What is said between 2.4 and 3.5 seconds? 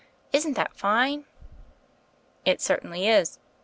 "It certainly is.